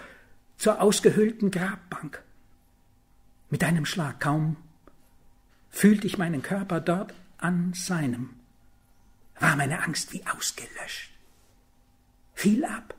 [0.57, 2.23] zur ausgehöhlten Grabbank.
[3.49, 4.57] Mit einem Schlag kaum
[5.69, 8.31] fühlte ich meinen Körper dort an seinem,
[9.39, 11.11] war meine Angst wie ausgelöscht.
[12.33, 12.95] Fiel ab,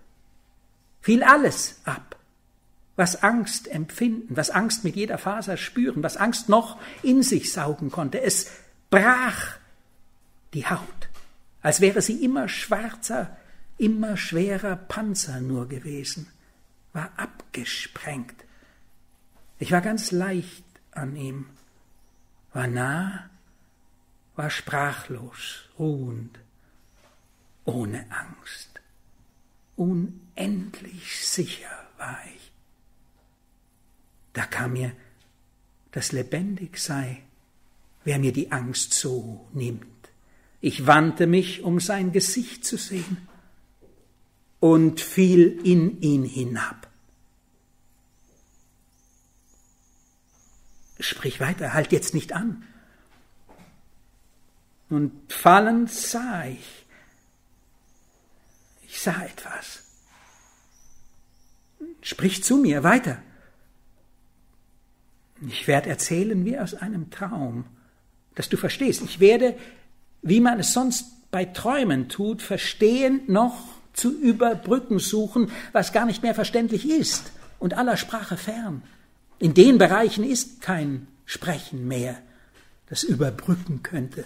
[1.01, 2.16] fiel alles ab
[2.97, 7.91] was Angst empfinden, was Angst mit jeder Faser spüren, was Angst noch in sich saugen
[7.91, 8.21] konnte.
[8.23, 8.51] Es
[8.91, 9.57] brach
[10.55, 11.09] die Haut,
[11.61, 13.37] als wäre sie immer schwarzer,
[13.77, 16.29] immer schwerer Panzer nur gewesen,
[16.95, 18.35] war abgesprengt.
[19.59, 21.47] Ich war ganz leicht an ihm,
[22.55, 23.29] war nah,
[24.35, 26.39] war sprachlos, ruhend,
[27.65, 28.81] ohne Angst.
[29.77, 32.46] Unendlich sicher war ich.
[34.37, 34.93] Da kam mir,
[35.93, 37.23] dass lebendig sei,
[38.05, 39.87] wer mir die Angst so nimmt.
[40.61, 43.29] Ich wandte mich, um sein Gesicht zu sehen,
[44.61, 46.87] und fiel in ihn hinab.
[51.01, 52.63] Sprich weiter, halt jetzt nicht an.
[54.91, 56.85] Und fallend sah ich,
[58.87, 59.83] ich sah etwas.
[62.03, 63.23] Sprich zu mir weiter.
[65.47, 67.65] Ich werde erzählen wie aus einem Traum,
[68.35, 69.03] dass du verstehst.
[69.03, 69.57] Ich werde,
[70.23, 73.57] wie man es sonst bei Träumen tut, verstehen noch
[73.93, 78.83] zu überbrücken suchen, was gar nicht mehr verständlich ist und aller Sprache fern.
[79.39, 82.17] In den Bereichen ist kein Sprechen mehr,
[82.89, 84.25] das überbrücken könnte.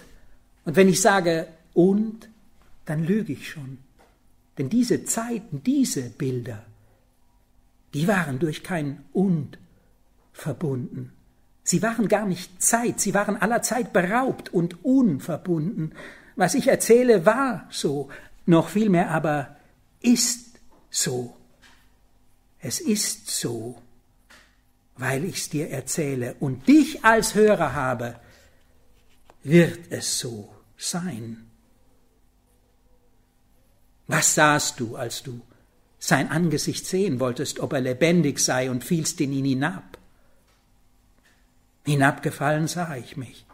[0.65, 2.29] Und wenn ich sage und,
[2.85, 3.79] dann lüge ich schon.
[4.57, 6.65] Denn diese Zeiten, diese Bilder,
[7.93, 9.57] die waren durch kein und
[10.33, 11.13] verbunden.
[11.63, 15.93] Sie waren gar nicht Zeit, sie waren aller Zeit beraubt und unverbunden.
[16.35, 18.09] Was ich erzähle, war so,
[18.45, 19.55] noch vielmehr aber
[20.01, 21.35] ist so.
[22.59, 23.81] Es ist so,
[24.97, 28.19] weil ich's dir erzähle und dich als Hörer habe,
[29.43, 31.47] wird es so sein.
[34.07, 35.41] Was sahst du, als du
[35.99, 39.97] sein Angesicht sehen wolltest, ob er lebendig sei und fielst in ihn hinab?
[41.85, 43.45] Hinabgefallen sah ich mich,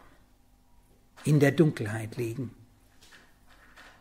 [1.24, 2.50] in der Dunkelheit liegen.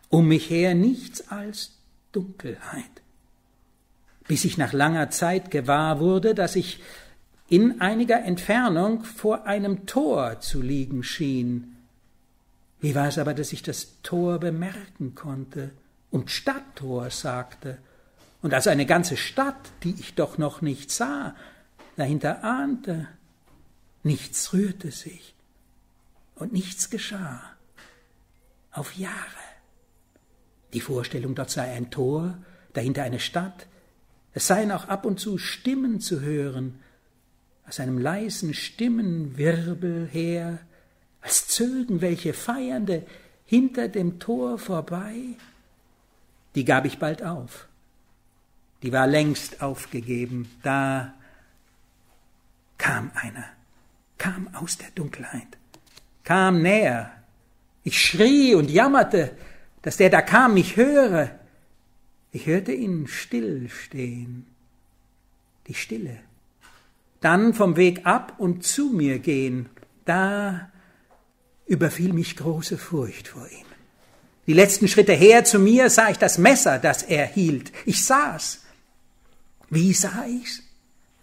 [0.10, 1.78] Um mich her nichts als
[2.12, 3.02] Dunkelheit,
[4.28, 6.82] bis ich nach langer Zeit gewahr wurde, dass ich
[7.50, 11.78] in einiger Entfernung vor einem Tor zu liegen schien.
[12.80, 15.72] Wie war es aber, dass ich das Tor bemerken konnte
[16.12, 17.78] und Stadttor sagte,
[18.42, 21.36] und als eine ganze Stadt, die ich doch noch nicht sah,
[21.96, 23.08] dahinter ahnte,
[24.08, 25.36] Nichts rührte sich
[26.36, 27.44] und nichts geschah.
[28.72, 29.44] Auf Jahre.
[30.72, 32.38] Die Vorstellung, dort sei ein Tor,
[32.72, 33.68] dahinter eine Stadt,
[34.34, 36.80] es seien auch ab und zu Stimmen zu hören,
[37.68, 40.60] aus einem leisen Stimmenwirbel her,
[41.20, 43.06] als zögen welche Feiernde
[43.44, 45.18] hinter dem Tor vorbei,
[46.56, 47.68] die gab ich bald auf.
[48.84, 51.14] Die war längst aufgegeben, da
[52.78, 53.57] kam einer
[54.18, 55.58] kam aus der Dunkelheit,
[56.24, 57.12] kam näher.
[57.84, 59.38] Ich schrie und jammerte,
[59.82, 61.32] dass der da kam mich höre.
[62.32, 64.46] Ich hörte ihn still stehen,
[65.68, 66.20] die Stille.
[67.22, 69.70] Dann vom Weg ab und zu mir gehen,
[70.06, 70.70] da
[71.66, 73.66] überfiel mich große Furcht vor ihm.
[74.48, 77.72] Die letzten Schritte her zu mir sah ich das Messer, das er hielt.
[77.86, 78.64] Ich sah's.
[79.70, 80.64] Wie sah ich's?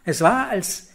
[0.04, 0.88] Es war, als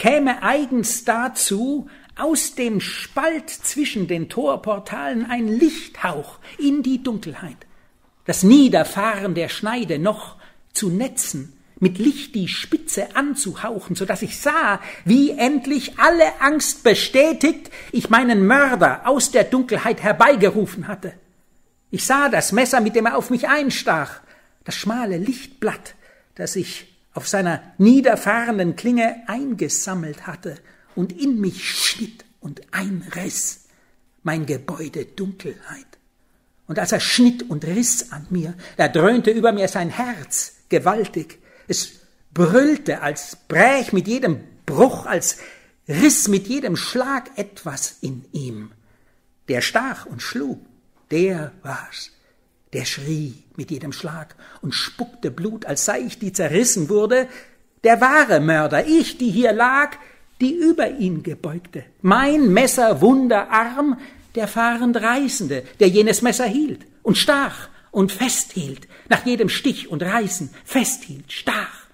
[0.00, 1.86] käme eigens dazu,
[2.16, 7.66] aus dem Spalt zwischen den Torportalen ein Lichthauch in die Dunkelheit,
[8.24, 10.36] das Niederfahren der Schneide noch
[10.72, 16.82] zu netzen, mit Licht die Spitze anzuhauchen, so dass ich sah, wie endlich alle Angst
[16.82, 21.12] bestätigt ich meinen Mörder aus der Dunkelheit herbeigerufen hatte.
[21.90, 24.20] Ich sah das Messer, mit dem er auf mich einstach,
[24.64, 25.94] das schmale Lichtblatt,
[26.36, 26.89] das sich
[27.20, 30.56] auf seiner niederfahrenden Klinge eingesammelt hatte
[30.94, 33.66] und in mich schnitt und einriss,
[34.22, 35.84] mein Gebäude Dunkelheit.
[36.66, 41.40] Und als er schnitt und riss an mir, da dröhnte über mir sein Herz gewaltig.
[41.68, 41.90] Es
[42.32, 45.36] brüllte, als bräch mit jedem Bruch, als
[45.88, 48.72] riss mit jedem Schlag etwas in ihm.
[49.48, 50.58] Der stach und schlug,
[51.10, 52.12] der war's.
[52.72, 57.28] Der schrie mit jedem Schlag und spuckte Blut, als sei ich, die zerrissen wurde.
[57.82, 59.96] Der wahre Mörder, ich, die hier lag,
[60.40, 61.84] die über ihn gebeugte.
[62.02, 63.98] Mein Messerwunderarm,
[64.34, 70.02] der fahrend Reißende, der jenes Messer hielt und stach und festhielt, nach jedem Stich und
[70.02, 71.86] Reißen festhielt, stach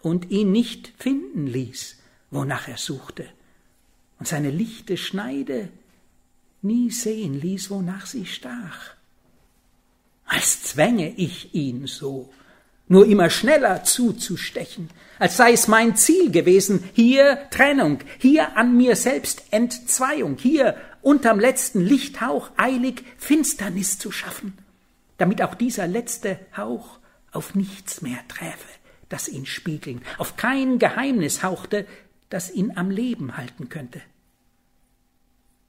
[0.00, 1.96] und ihn nicht finden ließ,
[2.30, 3.26] wonach er suchte,
[4.18, 5.68] und seine lichte Schneide
[6.62, 8.94] nie sehen ließ, wonach sie stach.
[10.32, 12.32] Als zwänge ich ihn so,
[12.88, 18.96] nur immer schneller zuzustechen, als sei es mein Ziel gewesen, hier Trennung, hier an mir
[18.96, 24.56] selbst Entzweiung, hier unterm letzten Lichthauch eilig Finsternis zu schaffen,
[25.18, 26.98] damit auch dieser letzte Hauch
[27.30, 28.68] auf nichts mehr träfe,
[29.10, 31.86] das ihn spiegeln, auf kein Geheimnis hauchte,
[32.30, 34.00] das ihn am Leben halten könnte.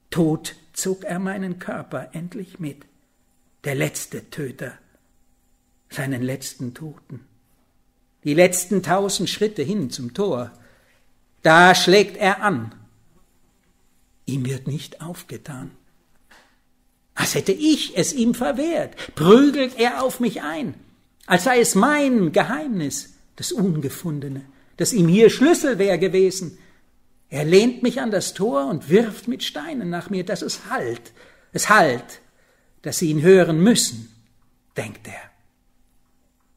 [0.08, 2.86] Tod zog er meinen Körper endlich mit,
[3.64, 4.72] der letzte Töter,
[5.88, 7.26] seinen letzten Toten.
[8.24, 10.52] Die letzten tausend Schritte hin zum Tor,
[11.42, 12.74] da schlägt er an.
[14.26, 15.70] Ihm wird nicht aufgetan.
[17.14, 20.74] Als hätte ich es ihm verwehrt, prügelt er auf mich ein,
[21.26, 24.42] als sei es mein Geheimnis, das Ungefundene,
[24.76, 26.58] das ihm hier Schlüssel wäre gewesen,
[27.28, 31.12] er lehnt mich an das Tor und wirft mit Steinen nach mir, dass es halt,
[31.52, 32.20] es halt,
[32.84, 34.10] dass sie ihn hören müssen,
[34.76, 35.30] denkt er.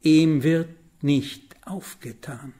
[0.02, 0.68] Ihm wird
[1.02, 2.52] nicht aufgetan.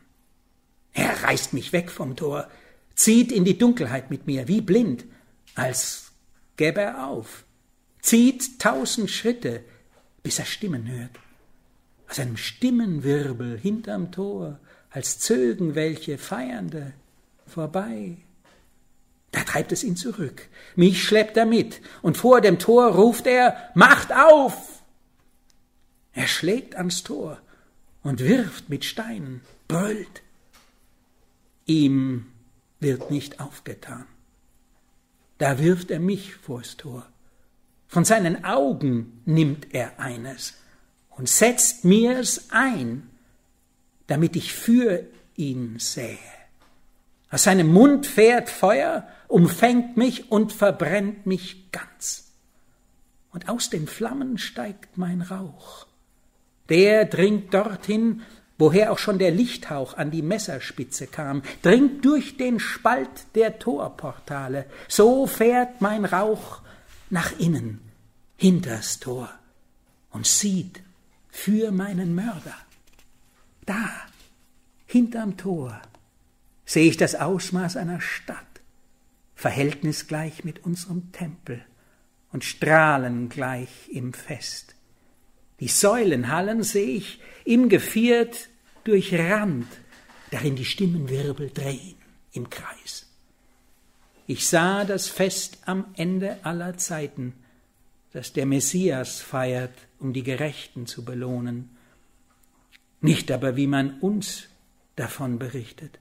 [0.95, 2.51] Er reißt mich weg vom Tor,
[2.95, 5.05] zieht in die Dunkelheit mit mir, wie blind,
[5.55, 6.13] als
[6.57, 7.45] gäbe er auf,
[8.01, 9.63] zieht tausend Schritte,
[10.23, 11.11] bis er Stimmen hört.
[12.09, 16.95] Aus einem Stimmenwirbel hinterm Tor, als zögen welche Feiernde,
[17.47, 18.17] vorbei.
[19.31, 20.49] Da treibt es ihn zurück.
[20.75, 24.83] Mich schleppt er mit, und vor dem Tor ruft er Macht auf.
[26.13, 27.39] Er schlägt ans Tor
[28.03, 30.23] und wirft mit Steinen, brüllt.
[31.67, 32.27] Ihm
[32.81, 34.07] wird nicht aufgetan.
[35.37, 37.07] Da wirft er mich vors Tor.
[37.87, 40.55] Von seinen Augen nimmt er eines
[41.11, 43.09] und setzt mir's ein,
[44.07, 45.05] damit ich für
[45.37, 46.19] ihn sähe.
[47.31, 52.33] Aus seinem Mund fährt Feuer, umfängt mich und verbrennt mich ganz.
[53.31, 55.87] Und aus den Flammen steigt mein Rauch.
[56.69, 58.23] Der dringt dorthin,
[58.59, 64.67] woher auch schon der Lichthauch an die Messerspitze kam, dringt durch den Spalt der Torportale.
[64.89, 66.61] So fährt mein Rauch
[67.11, 67.81] nach innen,
[68.37, 69.31] hinters Tor,
[70.11, 70.83] und sieht
[71.31, 72.57] für meinen Mörder.
[73.65, 73.89] Da,
[74.87, 75.81] hinterm Tor,
[76.65, 78.48] sehe ich das Ausmaß einer Stadt,
[79.39, 81.65] verhältnisgleich mit unserem Tempel
[82.33, 84.75] und strahlengleich im Fest.
[85.61, 88.49] Die Säulenhallen sehe ich im Geviert
[88.83, 89.69] durchrannt,
[90.33, 91.95] darin die Stimmenwirbel drehen
[92.33, 93.07] im Kreis.
[94.27, 97.33] Ich sah das Fest am Ende aller Zeiten,
[98.13, 101.71] das der Messias feiert, um die Gerechten zu belohnen,
[103.01, 104.49] nicht aber wie man uns
[104.97, 106.01] davon berichtet.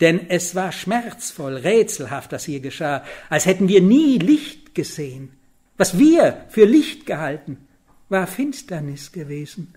[0.00, 5.30] Denn es war schmerzvoll, rätselhaft, was hier geschah, als hätten wir nie Licht gesehen.
[5.76, 7.68] Was wir für Licht gehalten,
[8.08, 9.74] war Finsternis gewesen.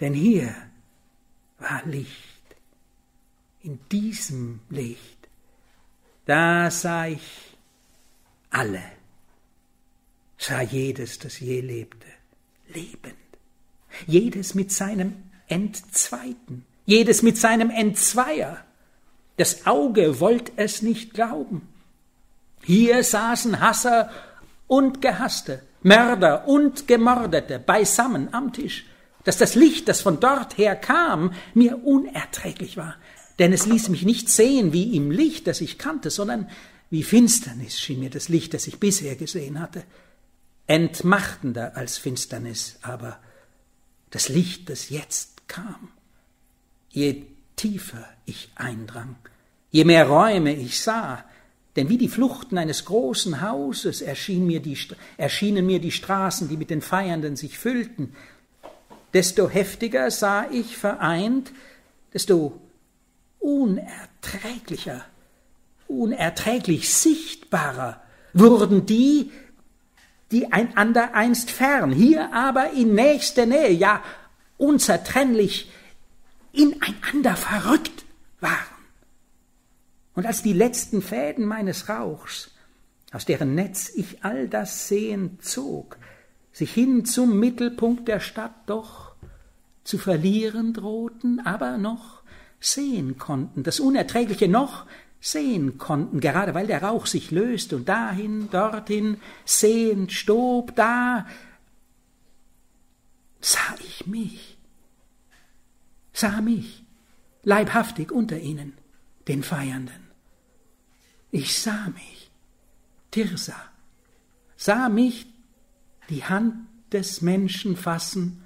[0.00, 0.54] Denn hier
[1.58, 2.10] war Licht.
[3.62, 5.28] In diesem Licht,
[6.26, 7.56] da sah ich
[8.50, 8.82] alle,
[10.36, 12.08] sah jedes, das je lebte,
[12.68, 13.14] lebend.
[14.06, 15.14] Jedes mit seinem
[15.46, 18.64] Entzweiten, jedes mit seinem Entzweier
[19.42, 21.66] das Auge wollte es nicht glauben.
[22.62, 24.08] Hier saßen Hasser
[24.68, 28.86] und Gehasste, Mörder und Gemordete beisammen am Tisch,
[29.24, 32.94] dass das Licht, das von dort her kam, mir unerträglich war.
[33.40, 36.48] denn es ließ mich nicht sehen wie im Licht, das ich kannte, sondern
[36.90, 39.82] wie Finsternis schien mir das Licht, das ich bisher gesehen hatte.
[40.68, 43.18] Entmachtender als Finsternis aber
[44.10, 45.88] das Licht, das jetzt kam.
[46.90, 47.24] Je
[47.56, 49.16] tiefer ich eindrang,
[49.72, 51.24] je mehr Räume ich sah,
[51.74, 54.78] denn wie die Fluchten eines großen Hauses erschien mir die,
[55.16, 58.14] erschienen mir die Straßen, die mit den Feiernden sich füllten,
[59.14, 61.50] desto heftiger sah ich vereint,
[62.12, 62.60] desto
[63.40, 65.04] unerträglicher,
[65.88, 68.02] unerträglich sichtbarer
[68.34, 69.32] wurden die,
[70.30, 74.02] die einander einst fern, hier aber in nächster Nähe, ja
[74.58, 75.70] unzertrennlich
[76.52, 78.04] ineinander verrückt
[78.40, 78.71] waren.
[80.14, 82.50] Und als die letzten Fäden meines Rauchs,
[83.12, 85.98] aus deren Netz ich all das Sehen zog,
[86.52, 89.14] sich hin zum Mittelpunkt der Stadt doch
[89.84, 92.22] zu verlieren drohten, aber noch
[92.60, 94.86] sehen konnten, das Unerträgliche noch
[95.20, 101.26] sehen konnten, gerade weil der Rauch sich löst und dahin, dorthin, sehend stob, da
[103.40, 104.58] sah ich mich,
[106.12, 106.84] sah mich,
[107.42, 108.74] leibhaftig unter ihnen,
[109.26, 110.01] den Feiernden.
[111.32, 112.30] Ich sah mich,
[113.10, 113.56] Tirsa,
[114.56, 115.26] sah mich
[116.10, 116.54] die Hand
[116.92, 118.44] des Menschen fassen,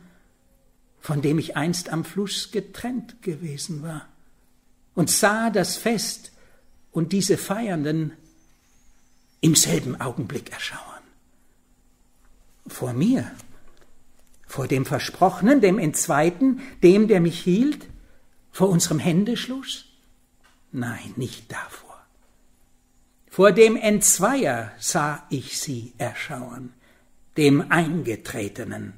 [1.01, 4.09] von dem ich einst am Fluss getrennt gewesen war,
[4.95, 6.33] und sah das Fest
[6.93, 8.13] und diese Feiernden
[9.41, 11.03] im selben Augenblick erschauern.
[12.69, 13.31] Vor mir,
[14.47, 17.89] vor dem Versprochenen, dem Entzweiten, dem, der mich hielt,
[18.53, 19.87] vor unserem Händeschluss?
[20.71, 21.86] Nein, nicht davor.
[23.37, 26.73] Vor dem Entzweier sah ich sie erschauern,
[27.37, 28.95] dem Eingetretenen.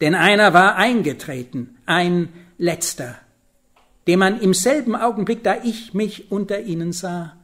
[0.00, 3.16] Denn einer war eingetreten, ein letzter,
[4.08, 7.36] dem man im selben Augenblick, da ich mich unter ihnen sah,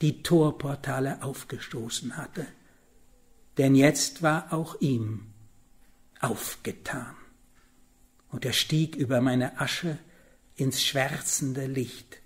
[0.00, 2.44] die Torportale aufgestoßen hatte.
[3.56, 5.28] Denn jetzt war auch ihm
[6.18, 7.14] aufgetan.
[8.30, 9.96] Und er stieg über meine Asche
[10.56, 12.18] ins schwärzende Licht,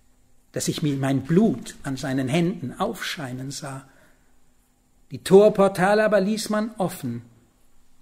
[0.52, 3.88] dass ich mir mein Blut an seinen Händen aufscheinen sah.
[5.10, 7.22] Die Torportale aber ließ man offen,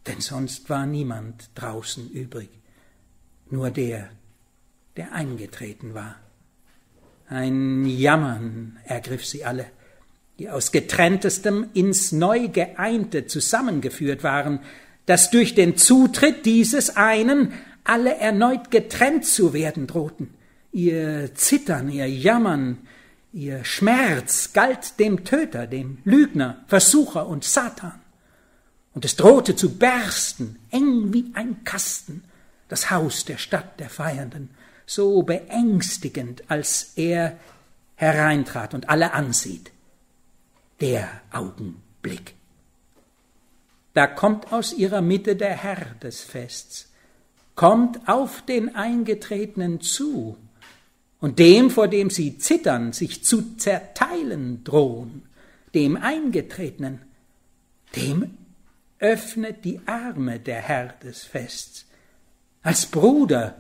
[0.07, 2.51] denn sonst war niemand draußen übrig,
[3.51, 4.09] nur der,
[4.97, 6.17] der eingetreten war.
[7.29, 9.67] Ein Jammern ergriff sie alle,
[10.39, 14.61] die aus getrenntestem ins neu geeinte zusammengeführt waren,
[15.05, 17.53] dass durch den Zutritt dieses einen
[17.85, 20.35] alle erneut getrennt zu werden drohten.
[20.73, 22.79] Ihr Zittern, ihr Jammern,
[23.33, 28.01] ihr Schmerz galt dem Töter, dem Lügner, Versucher und Satan.
[28.95, 32.25] Und es drohte zu bersten, eng wie ein Kasten,
[32.69, 34.51] das Haus der Stadt der Feiernden,
[34.87, 37.39] so beängstigend, als er
[37.97, 39.71] hereintrat und alle ansieht.
[40.81, 42.35] Der Augenblick.
[43.95, 46.93] Da kommt aus ihrer Mitte der Herr des Fests,
[47.55, 50.37] kommt auf den Eingetretenen zu,
[51.21, 55.23] und dem, vor dem sie zittern, sich zu zerteilen drohen,
[55.75, 57.03] dem Eingetretenen,
[57.97, 58.31] dem
[58.99, 61.87] öffnet die Arme der Herr des Fests.
[62.63, 63.57] Als Bruder,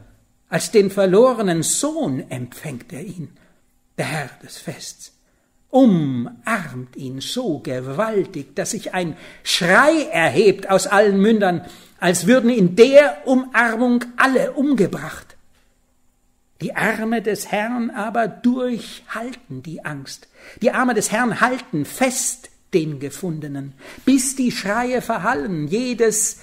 [0.48, 3.30] als den verlorenen Sohn empfängt er ihn,
[3.96, 5.12] der Herr des Fests,
[5.70, 11.64] umarmt ihn so gewaltig, dass sich ein Schrei erhebt aus allen Mündern,
[12.00, 15.37] als würden in der Umarmung alle umgebracht.
[16.60, 20.28] Die Arme des Herrn aber durchhalten die Angst.
[20.60, 26.40] Die Arme des Herrn halten fest den Gefundenen, bis die Schreie verhallen, jedes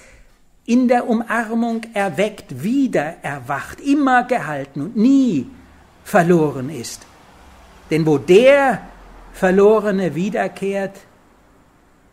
[0.64, 5.48] in der Umarmung erweckt, wieder erwacht, immer gehalten und nie
[6.02, 7.06] verloren ist.
[7.90, 8.82] Denn wo der
[9.32, 10.98] Verlorene wiederkehrt,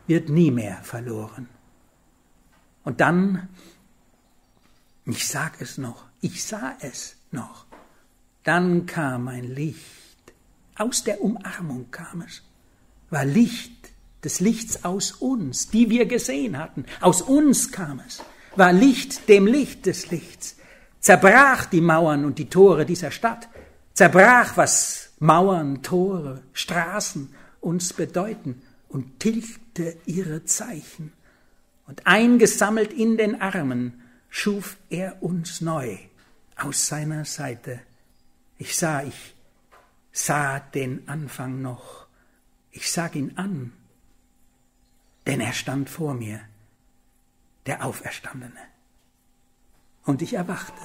[0.07, 1.47] wird nie mehr verloren.
[2.83, 3.47] Und dann,
[5.05, 7.65] ich sag es noch, ich sah es noch,
[8.43, 9.83] dann kam ein Licht,
[10.75, 12.41] aus der Umarmung kam es,
[13.09, 13.91] war Licht
[14.23, 18.21] des Lichts aus uns, die wir gesehen hatten, aus uns kam es,
[18.55, 20.57] war Licht dem Licht des Lichts,
[20.99, 23.47] zerbrach die Mauern und die Tore dieser Stadt,
[23.93, 31.13] zerbrach, was Mauern, Tore, Straßen uns bedeuten und tilgte ihre Zeichen.
[31.87, 35.97] Und eingesammelt in den Armen schuf er uns neu
[36.55, 37.81] aus seiner Seite
[38.57, 39.35] ich sah, ich
[40.11, 42.07] sah den Anfang noch.
[42.71, 43.73] Ich sag ihn an,
[45.27, 46.41] denn er stand vor mir,
[47.65, 48.59] der Auferstandene.
[50.05, 50.81] Und ich erwachte.